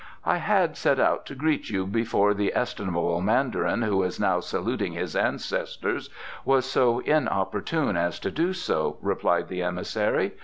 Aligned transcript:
"I 0.25 0.37
had 0.37 0.77
set 0.77 0.99
out 0.99 1.27
to 1.27 1.35
greet 1.35 1.69
you 1.69 1.85
before 1.85 2.33
the 2.33 2.53
estimable 2.55 3.21
Mandarin 3.21 3.83
who 3.83 4.01
is 4.01 4.19
now 4.19 4.39
saluting 4.39 4.93
his 4.93 5.15
ancestors 5.15 6.09
was 6.43 6.65
so 6.65 7.01
inopportune 7.01 7.95
as 7.95 8.19
to 8.21 8.31
do 8.31 8.51
so," 8.53 8.97
replied 9.03 9.47
the 9.47 9.61
emissary. 9.61 10.33